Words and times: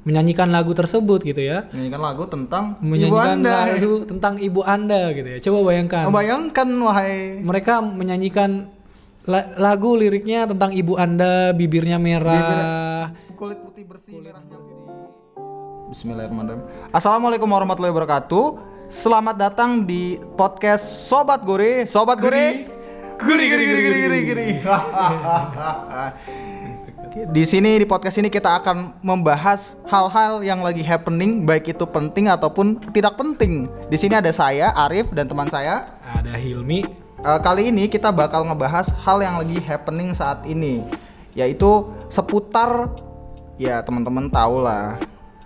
menyanyikan 0.00 0.48
lagu 0.48 0.72
tersebut 0.72 1.20
gitu 1.22 1.40
ya. 1.44 1.68
Menyanyikan 1.72 2.00
lagu 2.00 2.24
tentang 2.24 2.64
ibu 2.80 2.88
Menyanyikan 2.88 3.36
anda. 3.36 3.56
lagu 3.68 3.92
tentang 4.08 4.34
ibu 4.40 4.60
Anda 4.64 5.00
gitu 5.12 5.28
ya. 5.28 5.38
Coba 5.44 5.58
bayangkan. 5.72 6.04
Oh, 6.08 6.14
bayangkan 6.14 6.68
wahai 6.80 7.40
Mereka 7.44 7.84
menyanyikan 7.84 8.50
la- 9.28 9.52
lagu 9.60 9.94
liriknya 9.94 10.48
tentang 10.48 10.72
ibu 10.72 10.96
Anda, 10.96 11.52
bibirnya 11.52 12.00
merah. 12.00 13.12
kulit 13.36 13.56
putih 13.64 13.88
bersih 13.88 14.20
merahnya 14.20 14.56
Bismillahirrahmanirrahim. 15.90 16.94
Assalamualaikum 16.94 17.50
warahmatullahi 17.50 17.90
wabarakatuh. 17.90 18.44
Selamat 18.86 19.34
datang 19.34 19.82
di 19.82 20.22
podcast 20.38 20.86
Sobat 21.10 21.42
Guri. 21.42 21.82
Sobat 21.82 22.22
Guri. 22.22 22.70
Guri 23.20 23.44
guri 23.52 23.64
guri 23.68 23.80
guri 23.84 23.98
guri 24.00 24.20
guri. 24.22 24.48
Di 27.10 27.42
sini 27.42 27.82
di 27.82 27.86
podcast 27.90 28.22
ini 28.22 28.30
kita 28.30 28.62
akan 28.62 29.02
membahas 29.02 29.74
hal-hal 29.90 30.46
yang 30.46 30.62
lagi 30.62 30.78
happening 30.78 31.42
baik 31.42 31.74
itu 31.74 31.82
penting 31.82 32.30
ataupun 32.30 32.78
tidak 32.94 33.18
penting. 33.18 33.66
Di 33.90 33.98
sini 33.98 34.14
ada 34.14 34.30
saya 34.30 34.70
Arif 34.78 35.10
dan 35.10 35.26
teman 35.26 35.50
saya. 35.50 35.90
Ada 36.06 36.38
Hilmi. 36.38 36.86
Eh, 37.20 37.40
kali 37.42 37.74
ini 37.74 37.90
kita 37.90 38.14
bakal 38.14 38.46
ngebahas 38.46 38.94
hal 39.02 39.18
yang 39.26 39.42
lagi 39.42 39.58
happening 39.58 40.14
saat 40.14 40.38
ini 40.46 40.86
yaitu 41.34 41.90
seputar 42.10 42.90
ya 43.58 43.82
teman-teman 43.82 44.30
tahu 44.30 44.62
lah 44.62 44.98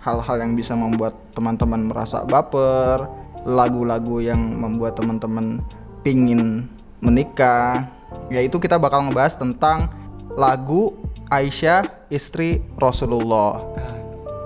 hal-hal 0.05 0.37
yang 0.41 0.53
bisa 0.53 0.77
membuat 0.77 1.17
teman-teman 1.33 1.89
merasa 1.89 2.21
baper 2.25 3.09
lagu-lagu 3.41 4.21
yang 4.21 4.37
membuat 4.37 4.97
teman-teman 4.97 5.61
pingin 6.05 6.69
menikah 7.01 7.89
yaitu 8.29 8.57
kita 8.57 8.77
bakal 8.77 9.05
ngebahas 9.05 9.33
tentang 9.37 9.89
lagu 10.33 11.04
Aisyah 11.29 12.09
istri 12.13 12.61
Rasulullah 12.77 13.61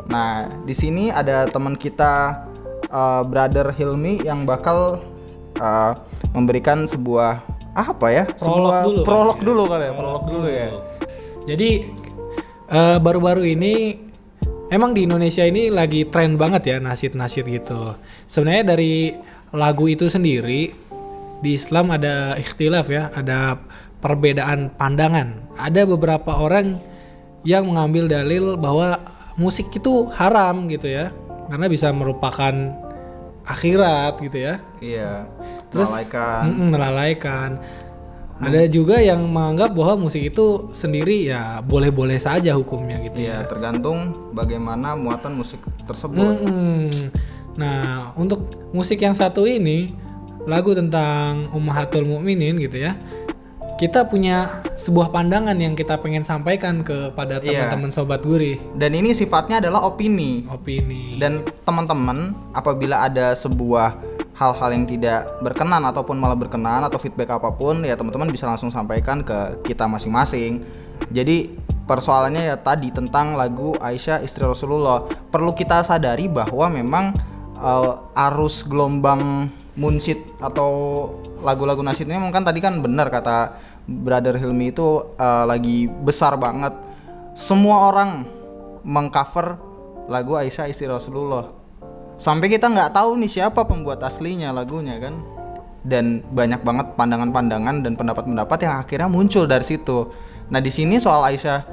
Nah, 0.10 0.50
di 0.66 0.74
sini 0.74 1.14
ada 1.14 1.46
teman 1.46 1.78
kita 1.78 2.42
uh, 2.90 3.22
brother 3.22 3.70
Hilmi 3.70 4.26
yang 4.26 4.44
bakal 4.44 5.06
uh, 5.62 5.94
memberikan 6.34 6.90
sebuah 6.90 7.46
apa 7.78 8.08
ya? 8.10 8.26
Prolog 8.26 8.42
sebuah 8.42 8.80
dulu. 8.84 9.00
Prolog 9.06 9.38
kali 9.38 9.46
ya. 9.46 9.48
dulu 9.48 9.64
kali 9.70 9.86
ya, 9.86 9.94
prolog 9.94 10.24
dulu 10.26 10.48
ya. 10.50 10.70
Jadi 11.50 11.70
eh, 12.70 12.98
baru-baru 13.02 13.42
ini 13.58 13.98
emang 14.70 14.94
di 14.94 15.06
Indonesia 15.08 15.42
ini 15.42 15.74
lagi 15.74 16.06
tren 16.06 16.38
banget 16.38 16.66
ya 16.66 16.78
nasid-nasid 16.78 17.46
gitu. 17.48 17.98
Sebenarnya 18.30 18.76
dari 18.76 19.18
lagu 19.54 19.90
itu 19.90 20.06
sendiri 20.12 20.70
di 21.42 21.52
Islam 21.56 21.90
ada 21.90 22.38
ikhtilaf 22.38 22.86
ya, 22.92 23.10
ada 23.18 23.58
perbedaan 24.00 24.72
pandangan. 24.76 25.44
Ada 25.60 25.84
beberapa 25.88 26.36
orang 26.36 26.80
yang 27.48 27.68
mengambil 27.72 28.08
dalil 28.12 28.56
bahwa 28.60 29.00
musik 29.40 29.72
itu 29.72 30.08
haram 30.16 30.68
gitu 30.68 30.88
ya, 30.92 31.12
karena 31.48 31.72
bisa 31.72 31.92
merupakan 31.92 32.52
akhirat 33.48 34.20
gitu 34.22 34.38
ya. 34.38 34.54
Iya. 34.80 35.26
Terus 35.72 35.90
Melalaikan. 35.90 36.42
melalaikan. 36.74 37.50
Ada 38.40 38.72
juga 38.72 39.04
yang 39.04 39.28
menganggap 39.28 39.76
bahwa 39.76 40.08
musik 40.08 40.32
itu 40.32 40.72
sendiri 40.72 41.28
ya 41.28 41.60
boleh-boleh 41.60 42.16
saja 42.16 42.56
hukumnya 42.56 42.96
gitu 43.04 43.28
Iya, 43.28 43.44
ya. 43.44 43.48
tergantung 43.52 44.16
bagaimana 44.32 44.96
muatan 44.96 45.36
musik 45.36 45.60
tersebut. 45.84 46.40
Mm-mm. 46.48 46.88
Nah, 47.60 48.16
untuk 48.16 48.48
musik 48.72 49.04
yang 49.04 49.12
satu 49.12 49.44
ini 49.44 49.92
lagu 50.48 50.72
tentang 50.72 51.52
Ummahatul 51.52 52.08
Mukminin 52.08 52.56
gitu 52.64 52.80
ya. 52.80 52.96
Kita 53.80 54.04
punya 54.04 54.60
sebuah 54.76 55.08
pandangan 55.16 55.56
yang 55.56 55.72
kita 55.72 55.96
pengen 56.04 56.28
sampaikan 56.28 56.84
kepada 56.84 57.40
Iya. 57.40 57.72
teman-teman 57.72 57.96
sobat 57.96 58.28
gurih. 58.28 58.60
Dan 58.76 58.92
ini 58.92 59.16
sifatnya 59.16 59.64
adalah 59.64 59.88
opini. 59.88 60.44
Opini. 60.52 61.16
Dan 61.16 61.48
teman-teman, 61.64 62.36
apabila 62.52 63.08
ada 63.08 63.32
sebuah 63.40 63.96
hal-hal 64.36 64.70
yang 64.76 64.84
tidak 64.84 65.32
berkenan 65.40 65.88
ataupun 65.88 66.20
malah 66.20 66.36
berkenan 66.36 66.84
atau 66.84 67.00
feedback 67.00 67.32
apa 67.32 67.56
pun, 67.56 67.88
ya 67.88 67.96
teman-teman 67.96 68.28
bisa 68.28 68.52
langsung 68.52 68.68
sampaikan 68.68 69.24
ke 69.24 69.64
kita 69.64 69.88
masing-masing. 69.88 70.60
Jadi 71.16 71.56
persoalannya 71.88 72.52
ya 72.52 72.56
tadi 72.60 72.92
tentang 72.92 73.40
lagu 73.40 73.80
Aisyah 73.80 74.20
istri 74.28 74.44
Rasulullah. 74.44 75.08
Perlu 75.32 75.56
kita 75.56 75.88
sadari 75.88 76.28
bahwa 76.28 76.68
memang 76.68 77.16
eh, 77.60 78.24
arus 78.28 78.64
gelombang 78.66 79.52
munsid 79.80 80.20
atau 80.44 80.72
lagu-lagu 81.40 81.80
nasyid 81.80 82.12
ini 82.12 82.20
kan 82.36 82.44
tadi 82.44 82.60
kan 82.60 82.84
benar 82.84 83.08
kata 83.08 83.56
Brother 83.88 84.36
Hilmi 84.36 84.72
itu 84.72 85.04
eh, 85.20 85.46
lagi 85.46 85.88
besar 85.88 86.36
banget. 86.40 86.74
Semua 87.38 87.92
orang 87.94 88.28
mengcover 88.84 89.56
lagu 90.12 90.36
Aisyah 90.36 90.68
istri 90.68 90.90
Rasulullah. 90.90 91.54
Sampai 92.20 92.52
kita 92.52 92.68
nggak 92.68 93.00
tahu 93.00 93.16
nih 93.16 93.32
siapa 93.32 93.64
pembuat 93.64 94.04
aslinya 94.04 94.52
lagunya 94.52 95.00
kan. 95.00 95.16
Dan 95.80 96.20
banyak 96.36 96.60
banget 96.68 96.92
pandangan-pandangan 97.00 97.88
dan 97.88 97.96
pendapat-pendapat 97.96 98.58
yang 98.68 98.76
akhirnya 98.84 99.08
muncul 99.08 99.48
dari 99.48 99.64
situ. 99.64 100.12
Nah 100.52 100.60
di 100.60 100.68
sini 100.68 101.00
soal 101.00 101.24
Aisyah 101.24 101.64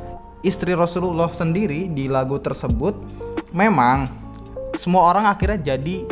istri 0.46 0.78
Rasulullah 0.78 1.34
sendiri 1.34 1.90
di 1.90 2.06
lagu 2.06 2.38
tersebut 2.38 2.94
memang 3.50 4.06
semua 4.76 5.10
orang 5.10 5.26
akhirnya 5.26 5.76
jadi 5.76 6.06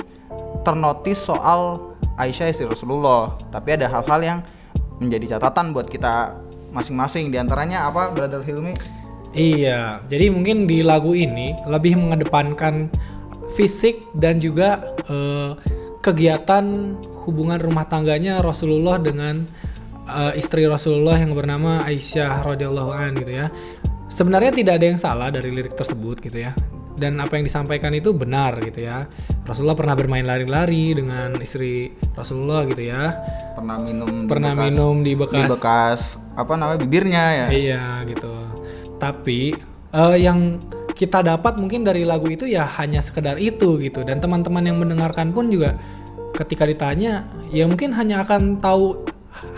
ternotis 0.65 1.21
soal 1.21 1.93
Aisyah 2.17 2.51
istri 2.51 2.67
Rasulullah 2.67 3.37
tapi 3.53 3.77
ada 3.77 3.87
hal-hal 3.87 4.21
yang 4.25 4.39
menjadi 4.99 5.37
catatan 5.39 5.77
buat 5.77 5.87
kita 5.87 6.35
masing-masing 6.75 7.31
di 7.31 7.39
antaranya 7.39 7.87
apa 7.87 8.11
Brother 8.11 8.43
Hilmi 8.43 8.75
Iya, 9.35 9.99
jadi 10.07 10.31
mungkin 10.31 10.71
di 10.71 10.87
lagu 10.87 11.11
ini 11.11 11.59
lebih 11.67 11.99
mengedepankan 11.99 12.87
fisik 13.59 13.99
dan 14.15 14.39
juga 14.39 14.95
eh, 15.11 15.59
kegiatan 16.07 16.95
hubungan 17.27 17.59
rumah 17.59 17.83
tangganya 17.91 18.39
Rasulullah 18.47 18.95
dengan 18.95 19.43
eh, 20.07 20.39
istri 20.39 20.71
Rasulullah 20.71 21.19
yang 21.19 21.35
bernama 21.35 21.83
Aisyah 21.83 22.47
radhiyallahu 22.47 22.95
an 22.95 23.19
gitu 23.19 23.43
ya. 23.43 23.51
Sebenarnya 24.07 24.55
tidak 24.55 24.79
ada 24.79 24.87
yang 24.95 25.01
salah 25.03 25.35
dari 25.35 25.51
lirik 25.51 25.75
tersebut 25.75 26.23
gitu 26.23 26.39
ya. 26.47 26.55
Dan 26.95 27.19
apa 27.19 27.35
yang 27.35 27.45
disampaikan 27.45 27.91
itu 27.91 28.15
benar 28.15 28.59
gitu 28.63 28.87
ya. 28.87 29.11
Rasulullah 29.45 29.75
pernah 29.75 29.95
bermain 29.99 30.23
lari-lari 30.23 30.95
dengan 30.95 31.35
istri 31.43 31.91
Rasulullah 32.15 32.65
gitu 32.71 32.87
ya. 32.87 33.19
pernah 33.55 33.79
minum 33.79 34.27
di 34.27 34.31
Pernah 34.31 34.53
bekas- 34.55 34.67
minum 34.71 34.95
di 35.03 35.05
di 35.05 35.13
bekas 35.15 35.47
bekas 35.47 36.01
apa 36.35 36.59
namanya 36.59 36.79
bibirnya 36.83 37.25
ya 37.35 37.47
Iya 37.51 37.85
gitu. 38.11 38.35
Tapi 38.99 39.55
eh, 39.95 40.17
yang 40.19 40.59
kita 40.95 41.23
dapat 41.27 41.59
mungkin 41.59 41.83
dari 41.83 42.07
lagu 42.07 42.31
itu 42.31 42.47
ya 42.47 42.67
hanya 42.79 43.03
sekedar 43.03 43.39
itu 43.39 43.79
gitu. 43.83 44.03
Dan 44.07 44.23
teman-teman 44.23 44.63
yang 44.63 44.79
mendengarkan 44.79 45.35
pun 45.35 45.51
juga 45.51 45.75
ketika 46.35 46.67
ditanya 46.67 47.27
ya 47.55 47.67
mungkin 47.67 47.95
hanya 47.95 48.27
akan 48.27 48.59
tahu 48.59 49.07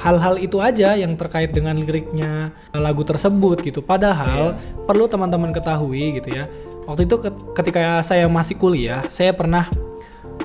hal-hal 0.00 0.36
itu 0.36 0.60
aja 0.60 0.96
yang 0.96 1.16
terkait 1.16 1.52
dengan 1.52 1.76
liriknya 1.76 2.52
lagu 2.72 3.04
tersebut 3.04 3.60
gitu. 3.64 3.80
Padahal 3.84 4.56
perlu 4.84 5.08
teman-teman 5.08 5.52
ketahui 5.52 6.20
gitu 6.20 6.36
ya. 6.36 6.44
Waktu 6.86 7.10
itu 7.10 7.18
ket- 7.18 7.44
ketika 7.58 8.00
saya 8.06 8.30
masih 8.30 8.54
kuliah, 8.54 9.02
saya 9.10 9.34
pernah 9.34 9.66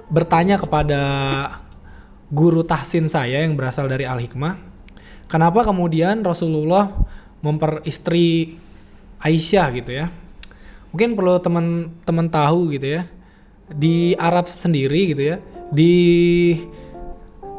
bertanya 0.10 0.58
kepada 0.58 1.02
guru 2.34 2.66
tahsin 2.66 3.06
saya 3.06 3.46
yang 3.46 3.54
berasal 3.54 3.86
dari 3.86 4.10
Al 4.10 4.18
Hikmah, 4.18 4.58
kenapa 5.30 5.62
kemudian 5.62 6.26
Rasulullah 6.26 6.90
memperistri 7.46 8.58
Aisyah 9.22 9.68
gitu 9.78 9.92
ya? 9.94 10.10
Mungkin 10.92 11.16
perlu 11.16 11.38
teman-teman 11.40 12.28
tahu 12.28 12.74
gitu 12.74 13.00
ya. 13.00 13.02
Di 13.72 14.18
Arab 14.20 14.52
sendiri 14.52 15.16
gitu 15.16 15.24
ya, 15.32 15.38
di 15.72 15.96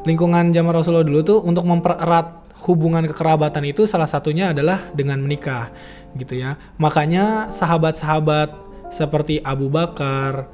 lingkungan 0.05 0.53
zaman 0.53 0.73
Rasulullah 0.77 1.07
dulu 1.07 1.21
tuh 1.25 1.39
untuk 1.41 1.65
mempererat 1.65 2.43
hubungan 2.69 3.09
kekerabatan 3.09 3.65
itu 3.65 3.89
salah 3.89 4.05
satunya 4.05 4.53
adalah 4.53 4.93
dengan 4.93 5.23
menikah 5.25 5.73
gitu 6.21 6.37
ya. 6.37 6.61
Makanya 6.77 7.49
sahabat-sahabat 7.49 8.72
seperti 8.93 9.41
Abu 9.43 9.73
Bakar, 9.73 10.47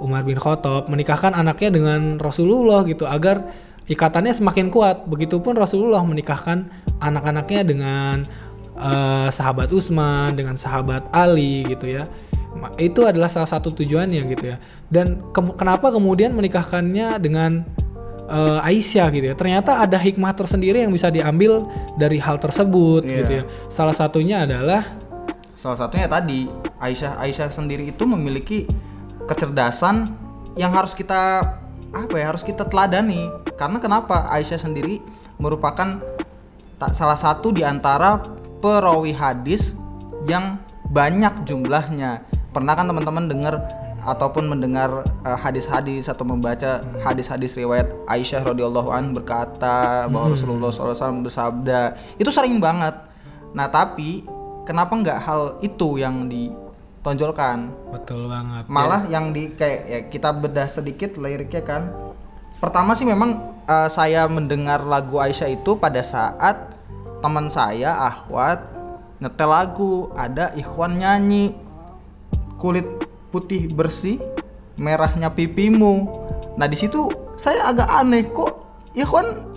Umar 0.00 0.24
bin 0.24 0.38
Khattab 0.40 0.88
menikahkan 0.88 1.36
anaknya 1.36 1.74
dengan 1.74 2.16
Rasulullah 2.16 2.86
gitu 2.88 3.04
agar 3.04 3.44
ikatannya 3.90 4.32
semakin 4.32 4.72
kuat. 4.72 5.04
Begitupun 5.10 5.58
Rasulullah 5.58 6.00
menikahkan 6.06 6.70
anak-anaknya 7.02 7.60
dengan 7.66 8.24
eh, 8.80 9.28
sahabat 9.28 9.68
Utsman, 9.74 10.38
dengan 10.38 10.56
sahabat 10.56 11.04
Ali 11.12 11.68
gitu 11.68 11.90
ya. 11.90 12.08
Itu 12.80 13.06
adalah 13.06 13.28
salah 13.30 13.46
satu 13.46 13.70
tujuannya 13.74 14.22
gitu 14.32 14.54
ya. 14.54 14.56
Dan 14.88 15.20
ke- 15.36 15.54
kenapa 15.58 15.92
kemudian 15.92 16.32
menikahkannya 16.32 17.20
dengan 17.20 17.66
eh, 18.30 18.66
Aisyah 18.70 19.10
gitu 19.12 19.26
ya. 19.26 19.34
Ternyata 19.36 19.82
ada 19.84 19.98
hikmah 19.98 20.32
tersendiri 20.38 20.80
yang 20.86 20.94
bisa 20.94 21.10
diambil 21.10 21.66
dari 22.00 22.16
hal 22.16 22.38
tersebut 22.38 23.04
Iya. 23.04 23.16
gitu 23.20 23.32
ya. 23.42 23.44
Salah 23.68 23.92
satunya 23.92 24.46
adalah 24.46 24.86
Salah 25.60 25.76
satunya 25.76 26.08
tadi 26.08 26.48
Aisyah 26.80 27.20
Aisyah 27.20 27.52
sendiri 27.52 27.92
itu 27.92 28.08
memiliki 28.08 28.64
kecerdasan 29.28 30.08
yang 30.56 30.72
harus 30.72 30.96
kita 30.96 31.44
apa 31.92 32.14
ya 32.16 32.32
harus 32.32 32.40
kita 32.40 32.64
teladani 32.64 33.28
karena 33.60 33.76
kenapa 33.76 34.24
Aisyah 34.32 34.56
sendiri 34.56 35.04
merupakan 35.36 36.00
tak 36.80 36.96
salah 36.96 37.20
satu 37.20 37.52
di 37.52 37.60
antara 37.60 38.24
perawi 38.64 39.12
hadis 39.12 39.76
yang 40.24 40.56
banyak 40.96 41.44
jumlahnya 41.44 42.24
pernah 42.56 42.72
kan 42.72 42.88
teman-teman 42.88 43.28
dengar 43.28 43.60
ataupun 44.00 44.48
mendengar 44.48 45.04
eh, 45.28 45.36
hadis-hadis 45.36 46.08
atau 46.08 46.24
membaca 46.24 46.80
hadis-hadis 47.04 47.52
riwayat 47.52 47.84
Aisyah 48.08 48.48
radhiyallahu 48.48 48.88
an 48.88 49.12
berkata 49.12 50.08
bahwa 50.08 50.32
Hmm. 50.32 50.36
Rasulullah 50.40 50.72
SAW 50.72 51.20
bersabda 51.20 52.00
itu 52.16 52.32
sering 52.32 52.64
banget. 52.64 52.96
Nah 53.52 53.68
tapi 53.68 54.24
kenapa 54.70 54.94
nggak 54.94 55.18
hal 55.18 55.58
itu 55.66 55.98
yang 55.98 56.30
ditonjolkan? 56.30 57.74
betul 57.90 58.30
banget 58.30 58.70
Malah 58.70 59.10
yang 59.10 59.34
di 59.34 59.50
kayak 59.50 59.80
ya 59.90 60.00
kita 60.06 60.30
bedah 60.30 60.70
sedikit 60.70 61.18
liriknya 61.18 61.66
kan. 61.66 61.90
Pertama 62.62 62.94
sih 62.94 63.02
memang 63.02 63.42
eh, 63.66 63.90
saya 63.90 64.30
mendengar 64.30 64.86
lagu 64.86 65.18
Aisyah 65.18 65.58
itu 65.58 65.74
pada 65.74 66.06
saat 66.06 66.70
teman 67.18 67.50
saya 67.50 67.98
Ahwat 67.98 68.62
nyetel 69.18 69.50
lagu 69.50 70.08
ada 70.14 70.54
Ikhwan 70.54 71.02
nyanyi 71.02 71.52
kulit 72.56 72.86
putih 73.34 73.66
bersih 73.74 74.22
merahnya 74.78 75.34
pipimu. 75.34 76.06
Nah 76.54 76.70
di 76.70 76.78
situ 76.78 77.10
saya 77.34 77.74
agak 77.74 77.90
aneh 77.90 78.22
kok 78.30 78.62
Ikhwan 78.94 79.50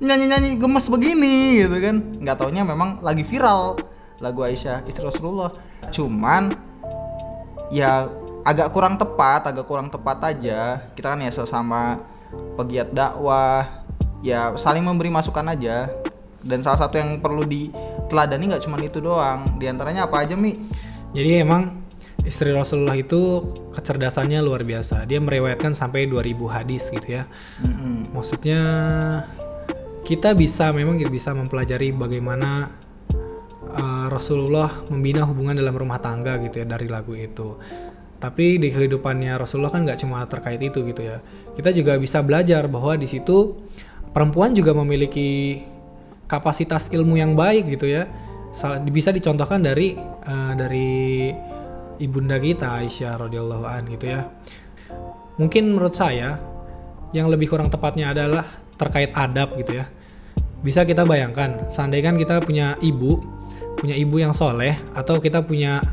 nyanyi-nyanyi 0.00 0.56
gemes 0.56 0.88
begini 0.88 1.60
gitu 1.60 1.76
kan. 1.76 1.96
Nggak 2.24 2.40
taunya 2.40 2.64
memang 2.64 3.04
lagi 3.04 3.20
viral 3.20 3.76
lagu 4.20 4.44
Aisyah 4.44 4.84
istri 4.88 5.04
Rasulullah. 5.04 5.52
Cuman 5.92 6.54
ya 7.68 8.08
agak 8.46 8.70
kurang 8.70 8.96
tepat, 8.96 9.50
agak 9.50 9.66
kurang 9.66 9.88
tepat 9.90 10.22
aja. 10.22 10.80
Kita 10.94 11.14
kan 11.14 11.20
ya 11.22 11.32
sesama 11.34 12.00
pegiat 12.56 12.94
dakwah, 12.94 13.66
ya 14.22 14.54
saling 14.54 14.86
memberi 14.86 15.10
masukan 15.10 15.52
aja. 15.52 15.90
Dan 16.46 16.62
salah 16.62 16.86
satu 16.86 16.94
yang 16.94 17.18
perlu 17.18 17.42
diteladani 17.42 18.54
nggak 18.54 18.62
cuma 18.62 18.78
itu 18.78 19.02
doang. 19.02 19.58
Di 19.58 19.66
antaranya 19.66 20.06
apa 20.06 20.22
aja 20.22 20.38
mi? 20.38 20.70
Jadi 21.10 21.42
emang 21.42 21.82
istri 22.22 22.54
Rasulullah 22.54 22.94
itu 22.94 23.42
kecerdasannya 23.74 24.38
luar 24.42 24.62
biasa. 24.62 25.06
Dia 25.10 25.18
merewayatkan 25.18 25.74
sampai 25.74 26.06
2000 26.06 26.46
hadis 26.46 26.86
gitu 26.90 27.18
ya. 27.18 27.26
Mm-mm. 27.66 28.14
Maksudnya 28.14 28.60
kita 30.06 30.38
bisa 30.38 30.70
memang 30.70 31.02
bisa 31.10 31.34
mempelajari 31.34 31.90
bagaimana 31.90 32.70
uh, 34.06 34.12
Rasulullah 34.14 34.86
membina 34.86 35.26
hubungan 35.26 35.58
dalam 35.58 35.74
rumah 35.74 35.98
tangga 35.98 36.38
gitu 36.38 36.62
ya 36.62 36.66
dari 36.66 36.86
lagu 36.86 37.12
itu. 37.18 37.58
Tapi 38.16 38.56
di 38.56 38.72
kehidupannya 38.72 39.36
Rasulullah 39.36 39.74
kan 39.74 39.84
nggak 39.84 40.00
cuma 40.00 40.24
terkait 40.24 40.62
itu 40.62 40.80
gitu 40.86 41.02
ya. 41.04 41.20
Kita 41.52 41.74
juga 41.74 41.98
bisa 42.00 42.22
belajar 42.24 42.64
bahwa 42.70 42.96
di 42.96 43.04
situ 43.04 43.58
perempuan 44.14 44.56
juga 44.56 44.72
memiliki 44.72 45.60
kapasitas 46.24 46.88
ilmu 46.88 47.20
yang 47.20 47.36
baik 47.36 47.68
gitu 47.76 47.90
ya. 47.90 48.08
Bisa 48.88 49.12
dicontohkan 49.12 49.60
dari 49.60 49.98
uh, 50.24 50.56
dari 50.56 51.28
ibunda 52.00 52.40
kita 52.40 52.80
Aisyah 52.80 53.28
radhiyallahu 53.28 53.64
an 53.68 53.84
gitu 53.92 54.16
ya. 54.16 54.24
Mungkin 55.36 55.76
menurut 55.76 55.92
saya 55.92 56.40
yang 57.12 57.28
lebih 57.28 57.52
kurang 57.52 57.68
tepatnya 57.68 58.16
adalah 58.16 58.48
terkait 58.80 59.12
adab 59.12 59.52
gitu 59.60 59.84
ya. 59.84 59.84
Bisa 60.64 60.88
kita 60.88 61.04
bayangkan, 61.04 61.68
seandainya 61.68 62.10
kan 62.10 62.16
kita 62.16 62.34
punya 62.40 62.80
ibu, 62.80 63.20
punya 63.76 63.94
ibu 63.94 64.16
yang 64.16 64.32
soleh, 64.32 64.74
atau 64.92 65.20
kita 65.20 65.44
punya 65.44 65.84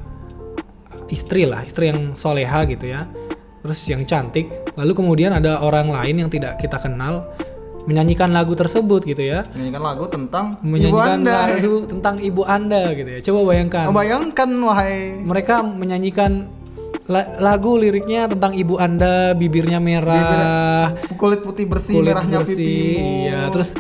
istri 1.12 1.46
lah, 1.46 1.62
istri 1.64 1.92
yang 1.92 2.16
soleha 2.16 2.64
gitu 2.66 2.90
ya, 2.90 3.06
terus 3.62 3.84
yang 3.86 4.04
cantik, 4.04 4.50
lalu 4.74 4.92
kemudian 4.96 5.36
ada 5.36 5.60
orang 5.60 5.92
lain 5.92 6.26
yang 6.26 6.30
tidak 6.32 6.58
kita 6.58 6.80
kenal 6.80 7.28
menyanyikan 7.84 8.32
lagu 8.32 8.56
tersebut 8.56 9.04
gitu 9.04 9.20
ya, 9.20 9.44
Menyanyikan 9.52 9.84
lagu 9.84 10.08
tentang 10.08 10.56
ibu 10.56 10.68
menyanyikan 10.72 11.20
anda. 11.20 11.36
lagu 11.52 11.74
tentang 11.84 12.16
ibu 12.24 12.42
anda 12.48 12.82
gitu 12.96 13.10
ya. 13.12 13.20
Coba 13.20 13.40
bayangkan, 13.52 13.86
Bayangkan 13.92 14.50
wahai 14.64 15.20
mereka 15.20 15.60
menyanyikan 15.60 16.48
la- 17.12 17.36
lagu 17.44 17.76
liriknya 17.76 18.32
tentang 18.32 18.56
ibu 18.56 18.80
anda, 18.80 19.36
bibirnya 19.36 19.84
merah, 19.84 20.96
kulit 21.20 21.44
putih 21.44 21.68
bersih, 21.68 22.00
kulit 22.00 22.16
merahnya 22.16 22.40
bersih, 22.40 22.56
pipimu. 22.56 23.28
Iya, 23.28 23.40
terus 23.52 23.76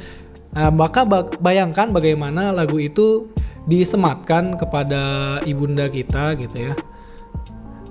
uh, 0.52 0.72
maka 0.76 1.08
ba- 1.08 1.32
bayangkan 1.40 1.96
bagaimana 1.96 2.52
lagu 2.52 2.84
itu 2.84 3.32
disematkan 3.66 4.56
kepada 4.56 5.02
ibunda 5.44 5.88
kita 5.88 6.36
gitu 6.36 6.72
ya. 6.72 6.74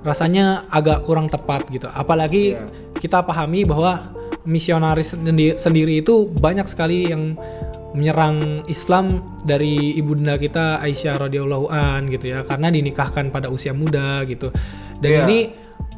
Rasanya 0.02 0.66
agak 0.68 1.06
kurang 1.06 1.30
tepat 1.30 1.70
gitu. 1.70 1.86
Apalagi 1.86 2.58
Iya. 2.58 2.66
kita 2.98 3.22
pahami 3.22 3.62
bahwa 3.62 4.10
misionaris 4.42 5.14
sendi- 5.14 5.54
sendiri 5.54 6.02
itu 6.02 6.26
banyak 6.26 6.66
sekali 6.66 7.06
yang 7.06 7.38
menyerang 7.92 8.64
Islam 8.66 9.20
dari 9.44 9.94
ibunda 9.94 10.34
kita 10.34 10.80
Aisyah 10.80 11.28
radhiyallahu 11.28 11.68
an 11.68 12.08
gitu 12.08 12.32
ya 12.32 12.40
karena 12.42 12.72
dinikahkan 12.72 13.30
pada 13.30 13.46
usia 13.46 13.70
muda 13.70 14.24
gitu. 14.24 14.50
Dan 14.98 15.10
Iya. 15.12 15.22
ini 15.24 15.38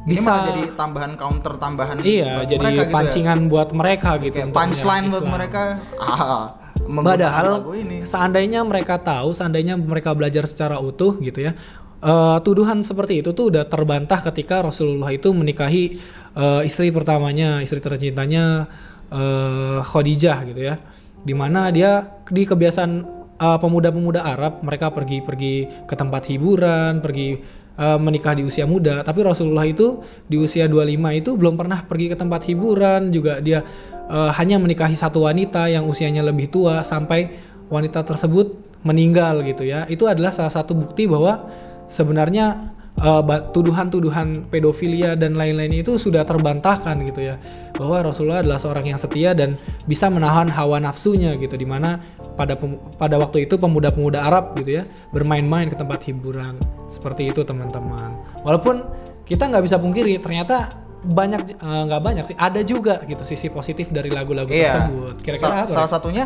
Ini 0.05 0.13
bisa 0.13 0.29
malah 0.29 0.45
jadi 0.45 0.63
tambahan 0.77 1.13
counter 1.17 1.53
tambahan 1.57 1.97
Iya, 1.97 2.29
buat 2.37 2.45
jadi 2.45 2.61
mereka 2.61 2.77
gitu 2.77 2.85
ya. 2.85 2.93
pancingan 2.93 3.39
buat 3.49 3.69
mereka 3.73 4.09
gitu. 4.21 4.37
Kayak 4.37 4.45
untuk 4.45 4.57
punchline 4.61 5.05
buat 5.09 5.25
mereka. 5.25 5.61
Ah, 5.97 6.45
Padahal 6.83 7.63
ini. 7.73 8.03
seandainya 8.03 8.61
mereka 8.61 8.99
tahu, 8.99 9.31
seandainya 9.31 9.79
mereka 9.79 10.11
belajar 10.11 10.43
secara 10.45 10.77
utuh 10.77 11.17
gitu 11.23 11.47
ya, 11.47 11.55
eh, 12.03 12.37
tuduhan 12.43 12.83
seperti 12.83 13.23
itu 13.23 13.31
tuh 13.31 13.49
udah 13.49 13.65
terbantah 13.65 14.19
ketika 14.31 14.61
Rasulullah 14.61 15.09
itu 15.09 15.31
menikahi 15.31 15.97
eh, 16.35 16.61
istri 16.67 16.91
pertamanya, 16.91 17.63
istri 17.63 17.79
tercintanya 17.79 18.67
eh, 19.09 19.79
Khadijah 19.81 20.37
gitu 20.51 20.61
ya, 20.61 20.75
di 21.23 21.33
mana 21.33 21.71
dia 21.71 22.05
di 22.29 22.43
kebiasaan 22.45 22.91
eh, 23.39 23.57
pemuda-pemuda 23.59 24.21
Arab 24.21 24.61
mereka 24.61 24.91
pergi-pergi 24.91 25.87
ke 25.89 25.95
tempat 25.97 26.27
hiburan, 26.29 27.01
pergi 27.01 27.39
eh, 27.79 27.99
menikah 27.99 28.35
di 28.37 28.43
usia 28.45 28.67
muda, 28.69 29.01
tapi 29.01 29.25
Rasulullah 29.25 29.65
itu 29.65 30.03
di 30.27 30.37
usia 30.37 30.69
25 30.69 31.21
itu 31.23 31.31
belum 31.33 31.55
pernah 31.57 31.81
pergi 31.87 32.13
ke 32.13 32.17
tempat 32.19 32.45
hiburan, 32.45 33.09
juga 33.09 33.41
dia 33.41 33.65
eh, 34.09 34.31
hanya 34.35 34.57
menikahi 34.61 34.97
satu 34.97 35.25
wanita 35.25 35.69
yang 35.69 35.85
usianya 35.89 36.25
lebih 36.25 36.49
tua 36.49 36.81
sampai 36.81 37.29
wanita 37.69 38.05
tersebut 38.05 38.53
meninggal 38.85 39.41
gitu 39.41 39.65
ya. 39.65 39.89
Itu 39.89 40.05
adalah 40.05 40.29
salah 40.29 40.53
satu 40.53 40.77
bukti 40.77 41.09
bahwa 41.09 41.49
sebenarnya 41.89 42.71
eh, 43.01 43.23
tuduhan-tuduhan 43.53 44.49
pedofilia 44.53 45.17
dan 45.17 45.33
lain-lain 45.33 45.81
itu 45.81 45.97
sudah 45.97 46.25
terbantahkan 46.25 47.01
gitu 47.09 47.33
ya. 47.33 47.35
Bahwa 47.75 48.05
Rasulullah 48.05 48.45
adalah 48.45 48.61
seorang 48.61 48.85
yang 48.93 48.99
setia 49.01 49.33
dan 49.33 49.57
bisa 49.89 50.07
menahan 50.07 50.47
hawa 50.47 50.79
nafsunya 50.79 51.35
gitu 51.35 51.57
di 51.57 51.65
mana 51.65 51.99
pada 52.35 52.59
pada 52.99 53.15
waktu 53.15 53.47
itu 53.47 53.55
pemuda-pemuda 53.55 54.19
Arab 54.19 54.59
gitu 54.59 54.79
ya 54.79 54.83
bermain-main 55.15 55.71
ke 55.71 55.75
tempat 55.79 56.03
hiburan 56.03 56.59
seperti 56.91 57.31
itu 57.31 57.41
teman-teman. 57.41 58.15
Walaupun 58.43 58.83
kita 59.25 59.49
nggak 59.49 59.65
bisa 59.65 59.81
pungkiri 59.81 60.21
ternyata 60.21 60.84
banyak 61.05 61.55
eh, 61.55 61.81
nggak 61.85 62.01
banyak 62.01 62.23
sih 62.25 62.37
ada 62.37 62.65
juga 62.65 63.01
gitu 63.05 63.21
sisi 63.21 63.47
positif 63.47 63.93
dari 63.93 64.09
lagu-lagu 64.09 64.49
Iya. 64.49 64.89
tersebut. 64.89 65.15
Kira-kira 65.21 65.49
Sa- 65.49 65.61
apa? 65.65 65.69
salah 65.71 65.89
satunya 65.89 66.23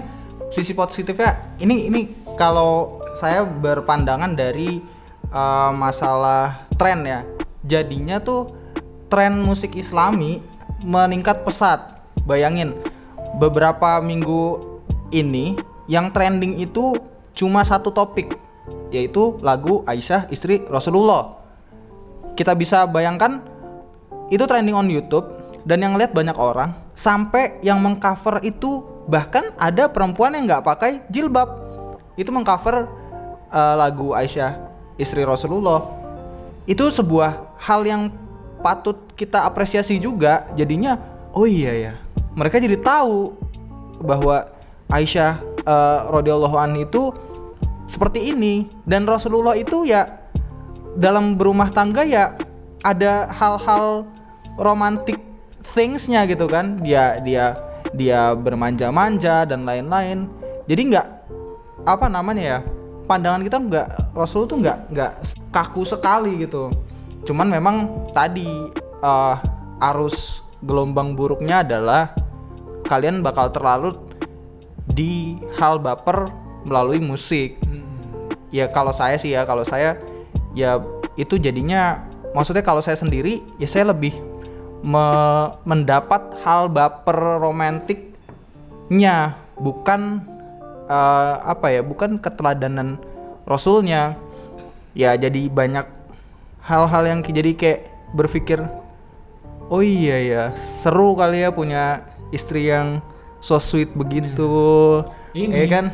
sisi 0.50 0.72
positifnya 0.74 1.38
ini 1.60 1.92
ini 1.92 2.02
kalau 2.40 3.04
saya 3.14 3.44
berpandangan 3.44 4.34
dari 4.34 4.80
uh, 5.34 5.72
masalah 5.76 6.64
tren 6.80 7.04
ya. 7.04 7.22
Jadinya 7.68 8.24
tuh 8.24 8.56
tren 9.12 9.44
musik 9.44 9.76
Islami 9.76 10.40
meningkat 10.86 11.44
pesat. 11.44 12.00
Bayangin 12.24 12.78
beberapa 13.42 14.00
minggu 14.00 14.62
ini 15.10 15.58
yang 15.90 16.14
trending 16.14 16.62
itu 16.62 16.96
cuma 17.34 17.66
satu 17.66 17.90
topik 17.90 18.38
yaitu 18.94 19.38
lagu 19.42 19.82
Aisyah 19.90 20.30
istri 20.30 20.62
Rasulullah. 20.70 21.36
Kita 22.38 22.54
bisa 22.54 22.86
bayangkan 22.86 23.42
itu 24.30 24.44
trending 24.46 24.78
on 24.78 24.90
YouTube 24.90 25.26
dan 25.66 25.82
yang 25.82 25.98
lihat 25.98 26.14
banyak 26.14 26.38
orang 26.38 26.74
sampai 26.94 27.60
yang 27.66 27.82
mengcover 27.82 28.42
itu 28.46 28.86
bahkan 29.10 29.54
ada 29.58 29.90
perempuan 29.90 30.38
yang 30.38 30.46
nggak 30.46 30.66
pakai 30.66 30.92
jilbab. 31.10 31.50
Itu 32.16 32.30
mengcover 32.30 32.86
uh, 33.50 33.76
lagu 33.78 34.14
Aisyah 34.14 34.58
istri 35.02 35.26
Rasulullah. 35.26 35.86
Itu 36.70 36.94
sebuah 36.94 37.58
hal 37.58 37.84
yang 37.88 38.14
patut 38.62 39.00
kita 39.16 39.48
apresiasi 39.48 39.98
juga 39.98 40.44
jadinya 40.54 41.00
oh 41.32 41.48
iya 41.48 41.72
ya 41.72 41.94
mereka 42.40 42.62
jadi 42.62 42.78
tahu 42.80 43.34
bahwa 44.00 44.48
Aisyah 44.90 45.38
uh, 45.68 46.00
radhiyallahu 46.10 46.56
anha 46.58 46.88
itu 46.88 47.14
seperti 47.86 48.34
ini. 48.34 48.70
Dan 48.86 49.06
Rasulullah 49.06 49.54
itu 49.58 49.86
ya 49.86 50.24
dalam 50.98 51.38
berumah 51.38 51.70
tangga 51.70 52.02
ya 52.06 52.34
ada 52.82 53.30
hal-hal 53.30 54.08
romantic 54.60 55.18
thingsnya 55.72 56.28
gitu 56.28 56.46
kan. 56.46 56.84
Dia 56.84 57.24
dia 57.24 57.56
dia 57.96 58.36
bermanja-manja 58.36 59.48
dan 59.48 59.64
lain-lain. 59.66 60.28
Jadi 60.70 60.82
nggak 60.94 61.08
apa 61.88 62.12
namanya 62.12 62.44
ya 62.44 62.60
pandangan 63.08 63.42
kita 63.42 63.58
nggak 63.58 63.88
Rasul 64.14 64.46
tuh 64.46 64.62
nggak 64.62 64.94
nggak 64.94 65.12
kaku 65.50 65.88
sekali 65.88 66.46
gitu. 66.46 66.70
Cuman 67.26 67.50
memang 67.50 68.06
tadi 68.14 68.48
eh, 69.02 69.36
arus 69.80 70.44
gelombang 70.68 71.16
buruknya 71.16 71.64
adalah 71.64 72.12
kalian 72.92 73.24
bakal 73.24 73.48
terlalu 73.50 73.96
di 74.92 75.40
hal 75.56 75.80
baper 75.80 76.28
melalui 76.68 77.00
musik. 77.00 77.56
Hmm. 77.64 77.86
ya 78.50 78.66
kalau 78.66 78.90
saya 78.90 79.16
sih 79.16 79.38
ya 79.38 79.46
kalau 79.46 79.62
saya 79.62 79.94
ya 80.58 80.82
itu 81.16 81.38
jadinya 81.38 82.02
maksudnya 82.34 82.66
kalau 82.66 82.82
saya 82.82 82.98
sendiri 82.98 83.46
ya 83.62 83.70
saya 83.70 83.94
lebih 83.94 84.14
me- 84.84 85.52
mendapat 85.68 86.22
hal 86.44 86.72
baper 86.72 87.40
romantiknya 87.44 89.36
bukan 89.60 90.24
eh, 90.88 91.36
apa 91.44 91.68
ya 91.72 91.82
bukan 91.84 92.18
keteladanan 92.20 93.00
rasulnya 93.44 94.16
ya 94.96 95.16
jadi 95.16 95.50
banyak 95.52 95.86
hal-hal 96.64 97.04
yang 97.08 97.20
jadi 97.24 97.52
kayak 97.56 97.82
berpikir 98.16 98.62
oh 99.70 99.84
iya 99.84 100.18
ya 100.20 100.44
seru 100.58 101.14
kali 101.14 101.46
ya 101.46 101.50
punya 101.54 102.04
istri 102.34 102.68
yang 102.68 103.02
so 103.40 103.62
sweet 103.62 103.94
begitu 103.96 104.50
Ini. 105.34 105.66
ya 105.66 105.68
kan 105.70 105.86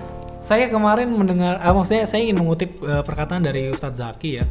Saya 0.46 0.70
kemarin 0.70 1.10
mendengar, 1.10 1.58
ah, 1.58 1.74
maksudnya 1.74 2.06
saya 2.06 2.22
ingin 2.22 2.38
mengutip 2.38 2.78
eh, 2.86 3.02
perkataan 3.02 3.42
dari 3.42 3.66
Ustadz 3.74 3.98
Zaki 3.98 4.38
ya. 4.38 4.46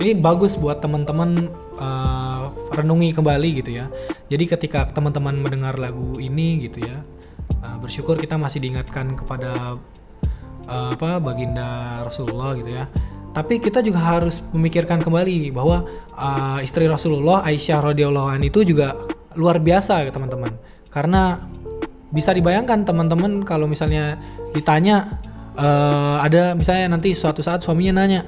Ini 0.00 0.16
bagus 0.16 0.56
buat 0.56 0.80
teman-teman 0.80 1.52
renungi 2.74 3.14
kembali 3.14 3.48
gitu 3.62 3.70
ya. 3.82 3.86
Jadi 4.28 4.44
ketika 4.50 4.90
teman-teman 4.90 5.38
mendengar 5.38 5.78
lagu 5.78 6.18
ini 6.18 6.66
gitu 6.66 6.84
ya, 6.84 7.00
eh, 7.62 7.76
bersyukur 7.78 8.18
kita 8.18 8.36
masih 8.36 8.62
diingatkan 8.62 9.14
kepada 9.16 9.80
eh, 10.66 10.90
apa 10.94 11.22
baginda 11.22 12.02
Rasulullah 12.04 12.54
gitu 12.58 12.74
ya. 12.74 12.84
Tapi 13.36 13.60
kita 13.60 13.84
juga 13.84 14.00
harus 14.00 14.40
memikirkan 14.56 15.04
kembali 15.04 15.52
bahwa 15.52 15.84
eh, 16.16 16.66
istri 16.66 16.88
Rasulullah 16.88 17.44
Aisyah 17.44 17.92
radhiyallahu 17.92 18.28
anha 18.32 18.46
itu 18.48 18.64
juga 18.64 18.96
luar 19.36 19.60
biasa 19.60 20.08
ya 20.08 20.10
teman-teman. 20.10 20.56
Karena 20.88 21.44
bisa 22.14 22.32
dibayangkan 22.32 22.86
teman-teman 22.88 23.44
kalau 23.44 23.68
misalnya 23.68 24.16
ditanya 24.56 25.20
eh, 25.58 26.16
ada 26.24 26.56
misalnya 26.56 26.96
nanti 26.96 27.12
suatu 27.12 27.44
saat 27.44 27.60
suaminya 27.60 28.00
nanya 28.02 28.24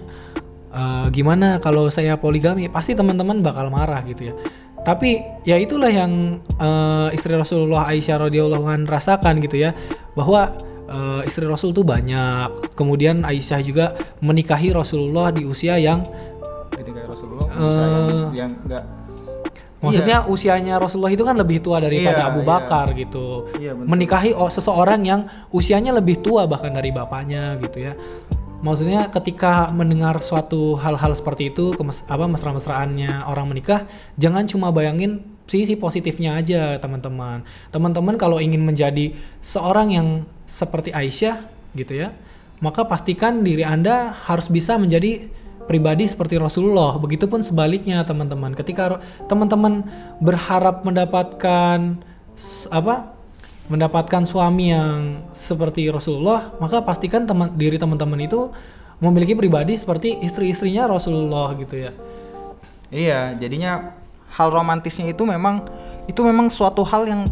"Eh, 0.79 1.07
gimana 1.11 1.59
kalau 1.59 1.91
saya 1.91 2.15
poligami? 2.15 2.71
Pasti 2.71 2.95
teman-teman 2.95 3.43
bakal 3.43 3.67
marah 3.67 3.99
gitu 4.07 4.31
ya. 4.31 4.35
Tapi 4.87 5.19
ya 5.43 5.59
itulah 5.59 5.91
yang 5.91 6.39
eh, 6.39 7.09
istri 7.11 7.35
Rasulullah 7.35 7.91
Aisyah 7.91 8.31
radhiyallahu 8.31 8.63
anha 8.71 8.87
rasakan 8.87 9.43
gitu 9.43 9.59
ya 9.59 9.75
bahwa 10.15 10.55
eh, 10.87 11.27
istri 11.27 11.51
Rasul 11.51 11.75
tuh 11.75 11.83
banyak. 11.83 12.79
Kemudian 12.79 13.27
Aisyah 13.27 13.59
juga 13.67 13.99
menikahi 14.23 14.71
Rasulullah 14.71 15.35
di 15.35 15.43
usia 15.43 15.75
yang 15.83 16.07
Rasulullah 17.09 17.47
yang, 17.51 18.31
yang 18.37 18.53
enggak 18.63 18.85
maksudnya 19.79 20.27
usianya 20.27 20.75
Rasulullah 20.83 21.15
itu 21.15 21.23
kan 21.23 21.39
lebih 21.39 21.63
tua 21.63 21.79
daripada 21.79 22.27
Iya, 22.27 22.31
Abu 22.35 22.43
iya. 22.43 22.49
Bakar 22.51 22.87
gitu. 22.99 23.27
Iya, 23.55 23.73
betul. 23.79 23.87
menikahi 23.87 24.31
seseorang 24.51 25.01
yang 25.07 25.21
usianya 25.55 25.95
lebih 25.95 26.19
tua 26.19 26.51
bahkan 26.51 26.75
dari 26.75 26.91
bapaknya 26.91 27.57
gitu 27.63 27.87
ya 27.91 27.93
maksudnya 28.59 29.07
ketika 29.09 29.71
mendengar 29.71 30.19
suatu 30.19 30.75
hal-hal 30.75 31.15
seperti 31.15 31.55
itu 31.55 31.71
apa 32.11 32.25
mesra-mesraannya 32.27 33.27
orang 33.31 33.55
menikah 33.55 33.87
jangan 34.19 34.51
cuma 34.51 34.75
bayangin 34.75 35.23
sisi 35.47 35.79
positifnya 35.79 36.37
aja 36.37 36.77
teman-teman 36.83 37.47
teman-teman 37.71 38.19
kalau 38.19 38.43
ingin 38.43 38.67
menjadi 38.67 39.15
seorang 39.41 39.95
yang 39.95 40.09
seperti 40.51 40.91
Aisyah 40.91 41.47
gitu 41.79 41.95
ya 41.95 42.11
maka 42.59 42.83
pastikan 42.83 43.47
diri 43.47 43.63
anda 43.63 44.11
harus 44.27 44.51
bisa 44.51 44.75
menjadi 44.75 45.31
pribadi 45.69 46.09
seperti 46.09 46.41
Rasulullah. 46.41 46.97
Begitupun 46.97 47.45
sebaliknya 47.45 48.03
teman-teman. 48.03 48.57
Ketika 48.57 48.99
teman-teman 49.29 49.85
berharap 50.25 50.83
mendapatkan 50.83 52.01
apa? 52.73 53.18
Mendapatkan 53.69 54.25
suami 54.25 54.73
yang 54.73 55.23
seperti 55.37 55.89
Rasulullah, 55.93 56.53
maka 56.61 56.81
pastikan 56.81 57.29
teman 57.29 57.53
diri 57.57 57.77
teman-teman 57.77 58.21
itu 58.25 58.49
memiliki 58.99 59.37
pribadi 59.37 59.79
seperti 59.79 60.19
istri-istrinya 60.25 60.89
Rasulullah 60.91 61.55
gitu 61.55 61.89
ya. 61.89 61.93
Iya, 62.89 63.37
jadinya 63.37 63.93
hal 64.33 64.49
romantisnya 64.49 65.13
itu 65.13 65.25
memang 65.29 65.69
itu 66.09 66.21
memang 66.25 66.49
suatu 66.49 66.81
hal 66.85 67.05
yang 67.05 67.29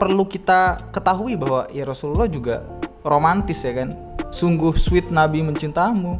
perlu 0.00 0.24
kita 0.26 0.80
ketahui 0.90 1.36
bahwa 1.36 1.68
ya 1.70 1.84
Rasulullah 1.84 2.26
juga 2.26 2.64
romantis 3.04 3.62
ya 3.62 3.76
kan. 3.76 3.94
Sungguh 4.34 4.74
sweet 4.74 5.12
Nabi 5.14 5.44
mencintamu. 5.44 6.18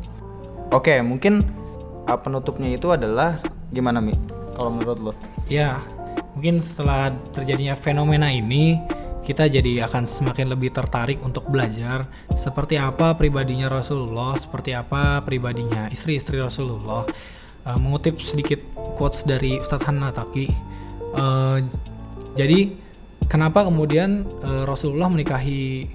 Oke, 0.70 1.02
mungkin 1.02 1.42
uh, 2.06 2.18
penutupnya 2.20 2.70
itu 2.76 2.94
adalah 2.94 3.42
gimana 3.74 3.98
Mi? 3.98 4.14
Kalau 4.54 4.70
menurut 4.70 4.98
lo? 5.00 5.12
Ya, 5.50 5.82
mungkin 6.38 6.62
setelah 6.62 7.10
terjadinya 7.34 7.74
fenomena 7.74 8.30
ini, 8.30 8.78
kita 9.24 9.48
jadi 9.48 9.88
akan 9.88 10.04
semakin 10.04 10.52
lebih 10.52 10.68
tertarik 10.76 11.16
untuk 11.24 11.48
belajar 11.48 12.04
seperti 12.36 12.76
apa 12.76 13.16
pribadinya 13.16 13.72
Rasulullah, 13.72 14.36
seperti 14.36 14.76
apa 14.76 15.24
pribadinya 15.24 15.88
istri-istri 15.88 16.38
Rasulullah. 16.44 17.08
Eh, 17.64 17.78
mengutip 17.80 18.20
sedikit 18.20 18.60
quotes 19.00 19.24
dari 19.24 19.56
Ustadz 19.56 19.88
Hanataki. 19.88 20.52
eh, 21.16 21.58
jadi, 22.36 22.68
kenapa 23.32 23.64
kemudian 23.64 24.28
eh, 24.44 24.64
Rasulullah 24.68 25.08
menikahi 25.08 25.88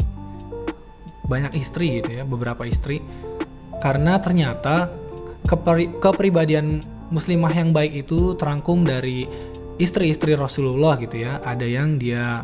banyak 1.30 1.54
istri 1.54 2.02
gitu 2.02 2.10
ya, 2.10 2.24
beberapa 2.26 2.66
istri? 2.66 2.98
Karena 3.86 4.18
ternyata 4.18 4.90
kepri- 5.46 5.94
kepribadian 6.02 6.82
muslimah 7.14 7.54
yang 7.54 7.70
baik 7.70 8.10
itu 8.10 8.34
terangkum 8.42 8.82
dari 8.82 9.30
istri-istri 9.78 10.34
Rasulullah 10.34 10.98
gitu 10.98 11.22
ya. 11.22 11.38
Ada 11.46 11.70
yang 11.70 12.02
dia 12.02 12.44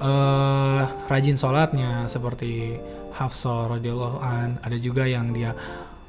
eh 0.00 0.82
rajin 1.10 1.38
sholatnya 1.38 2.10
seperti 2.10 2.78
Hafsah 3.14 3.78
radhiyallahu 3.78 4.18
an. 4.18 4.58
Ada 4.66 4.76
juga 4.82 5.06
yang 5.06 5.30
dia 5.30 5.54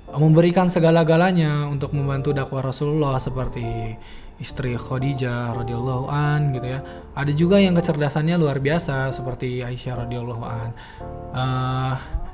memberikan 0.09 0.69
segala-galanya 0.69 1.69
untuk 1.69 1.93
membantu 1.93 2.33
dakwah 2.33 2.65
Rasulullah 2.65 3.21
seperti 3.21 3.93
istri 4.41 4.75
Khadijah 4.75 5.55
radhiyallahu 5.55 6.05
an 6.11 6.51
gitu 6.57 6.67
ya. 6.67 6.79
Ada 7.15 7.31
juga 7.31 7.61
yang 7.61 7.77
kecerdasannya 7.77 8.35
luar 8.35 8.59
biasa 8.59 9.13
seperti 9.15 9.63
Aisyah 9.63 10.05
radhiyallahu 10.05 10.43
an. 10.43 10.69
Eh, 11.35 11.93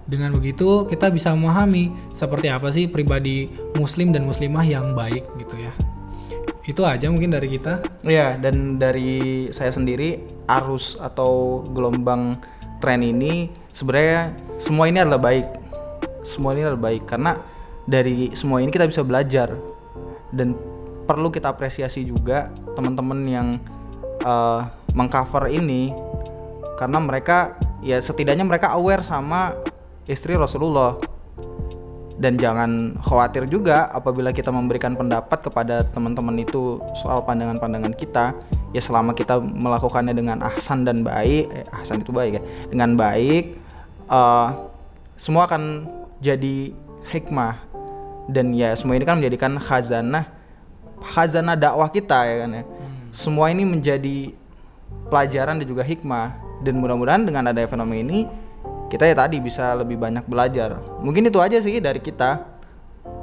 dengan 0.09 0.33
begitu 0.33 0.89
kita 0.89 1.13
bisa 1.13 1.31
memahami 1.31 1.93
seperti 2.17 2.49
apa 2.49 2.73
sih 2.73 2.89
pribadi 2.89 3.53
muslim 3.77 4.09
dan 4.09 4.25
muslimah 4.25 4.65
yang 4.65 4.97
baik 4.97 5.23
gitu 5.37 5.61
ya. 5.61 5.73
Itu 6.65 6.85
aja 6.85 7.09
mungkin 7.09 7.33
dari 7.33 7.49
kita. 7.49 7.81
Iya, 8.05 8.37
dan 8.37 8.77
dari 8.77 9.49
saya 9.49 9.73
sendiri 9.73 10.21
arus 10.45 10.93
atau 11.01 11.65
gelombang 11.73 12.37
tren 12.81 13.01
ini 13.01 13.49
sebenarnya 13.73 14.33
semua 14.61 14.89
ini 14.89 15.01
adalah 15.01 15.21
baik. 15.21 15.47
Semua 16.21 16.53
ini 16.53 16.61
adalah 16.61 16.81
baik 16.81 17.09
karena 17.09 17.37
dari 17.89 18.29
semua 18.37 18.61
ini 18.61 18.69
kita 18.69 18.85
bisa 18.85 19.01
belajar 19.01 19.57
dan 20.37 20.53
perlu 21.09 21.33
kita 21.33 21.49
apresiasi 21.49 22.05
juga 22.05 22.53
teman-teman 22.77 23.19
yang 23.25 23.47
eh, 24.21 24.61
mengcover 24.93 25.49
ini 25.49 25.89
karena 26.77 27.01
mereka 27.01 27.57
ya 27.81 27.97
setidaknya 27.97 28.45
mereka 28.45 28.73
aware 28.77 29.01
sama 29.01 29.57
istri 30.05 30.37
Rasulullah 30.37 30.97
dan 32.21 32.37
jangan 32.37 33.01
khawatir 33.01 33.49
juga 33.49 33.89
apabila 33.89 34.29
kita 34.29 34.53
memberikan 34.53 34.93
pendapat 34.93 35.41
kepada 35.41 35.81
teman-teman 35.89 36.37
itu 36.37 36.77
soal 37.01 37.25
pandangan-pandangan 37.25 37.97
kita. 37.97 38.37
Ya 38.71 38.79
selama 38.79 39.17
kita 39.17 39.41
melakukannya 39.41 40.13
dengan 40.13 40.45
ahsan 40.45 40.85
dan 40.85 41.01
baik 41.01 41.49
eh, 41.49 41.65
ahsan 41.75 42.05
itu 42.05 42.13
baik 42.13 42.39
ya 42.39 42.41
dengan 42.69 42.93
baik 42.93 43.57
eh, 44.07 44.47
semua 45.17 45.49
akan 45.49 45.89
jadi 46.21 46.77
hikmah. 47.09 47.57
Dan 48.29 48.53
ya 48.53 48.77
semua 48.77 48.95
ini 48.95 49.03
kan 49.03 49.17
menjadikan 49.17 49.57
khazanah 49.57 50.29
khazanah 51.01 51.57
dakwah 51.57 51.89
kita 51.89 52.21
ya 52.29 52.35
kan 52.45 52.49
ya. 52.61 52.63
Semua 53.09 53.49
ini 53.49 53.65
menjadi 53.65 54.29
pelajaran 55.09 55.57
dan 55.57 55.65
juga 55.65 55.81
hikmah. 55.81 56.37
Dan 56.61 56.77
mudah-mudahan 56.77 57.25
dengan 57.25 57.49
ada 57.49 57.65
fenomena 57.65 57.97
ini 58.05 58.29
kita 58.91 59.07
ya 59.07 59.15
tadi 59.15 59.39
bisa 59.39 59.71
lebih 59.79 59.95
banyak 59.95 60.27
belajar. 60.27 60.75
Mungkin 60.99 61.31
itu 61.31 61.39
aja 61.39 61.55
sih 61.63 61.79
dari 61.79 62.03
kita. 62.03 62.43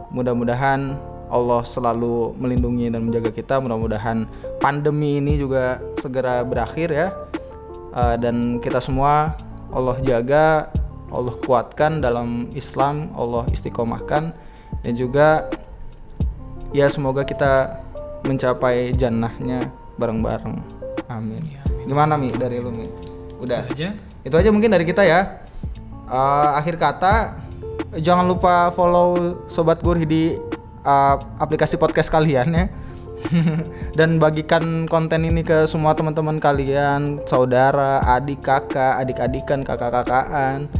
Mudah-mudahan 0.08 0.96
Allah 1.28 1.60
selalu 1.60 2.32
melindungi 2.40 2.88
dan 2.88 3.04
menjaga 3.04 3.28
kita. 3.28 3.60
Mudah-mudahan 3.60 4.24
pandemi 4.64 5.20
ini 5.20 5.36
juga 5.36 5.76
segera 6.00 6.40
berakhir 6.40 6.88
ya. 6.88 7.12
Eh, 7.92 8.16
dan 8.16 8.64
kita 8.64 8.80
semua 8.80 9.36
Allah 9.68 10.00
jaga 10.00 10.72
Allah 11.12 11.36
kuatkan 11.44 12.00
dalam 12.00 12.48
Islam 12.56 13.12
Allah 13.12 13.44
istiqomahkan. 13.52 14.32
Dan 14.80 14.92
juga 14.96 15.52
ya 16.72 16.88
semoga 16.88 17.28
kita 17.28 17.76
mencapai 18.24 18.96
jannahnya 18.96 19.68
bareng-bareng. 20.00 20.56
Amin. 21.12 21.44
Ya, 21.44 21.60
amin. 21.68 21.84
gimana 21.92 22.16
mi 22.16 22.32
dari 22.32 22.56
lu 22.56 22.72
mi? 22.72 22.88
Udah. 23.36 23.68
Itu 23.68 23.84
aja. 23.84 23.88
itu 24.24 24.34
aja 24.34 24.50
mungkin 24.52 24.72
dari 24.72 24.84
kita 24.84 25.04
ya 25.04 25.47
Eh, 26.08 26.50
akhir 26.56 26.80
kata 26.80 27.36
jangan 28.00 28.24
lupa 28.24 28.72
follow 28.72 29.36
sobat 29.44 29.84
gurih 29.84 30.08
di 30.08 30.40
eh, 30.82 31.16
aplikasi 31.36 31.76
podcast 31.76 32.08
kalian 32.08 32.48
ya 32.56 32.66
dan 33.98 34.16
bagikan 34.22 34.86
konten 34.86 35.26
ini 35.26 35.42
ke 35.42 35.66
semua 35.66 35.92
teman-teman 35.92 36.38
kalian 36.38 37.18
saudara 37.26 38.00
adik 38.06 38.46
kakak 38.46 38.94
adik-adikan 39.02 39.66
kakak-kakaan 39.66 40.70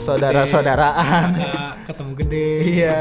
saudara-saudaraan 0.00 1.36
ketemu 1.84 2.12
gede. 2.16 2.48
iya 2.80 2.98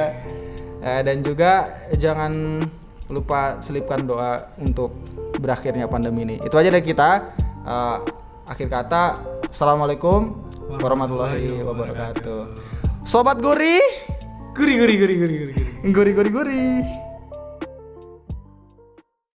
Eh, 0.81 1.01
dan 1.05 1.21
juga 1.21 1.77
jangan 1.93 2.65
lupa 3.05 3.61
selipkan 3.61 4.01
doa 4.01 4.49
untuk 4.57 4.97
berakhirnya 5.37 5.85
pandemi 5.85 6.25
ini. 6.25 6.35
Itu 6.41 6.57
aja 6.57 6.73
dari 6.73 6.81
kita. 6.81 7.37
Eh, 7.61 7.97
akhir 8.49 8.67
kata, 8.73 9.21
assalamualaikum 9.53 10.50
warahmatullahi 10.79 11.59
wabarakatuh. 11.65 12.39
Sobat 13.03 13.41
Guri, 13.41 13.81
Guri 14.55 14.77
guri 14.77 14.95
guri 14.99 15.15
guri 15.17 15.35
guri. 15.41 15.53
guri. 15.55 15.91
guri 15.91 16.11
guri 16.13 16.29
guri. 16.29 16.61